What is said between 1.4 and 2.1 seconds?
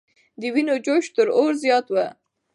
زیات و.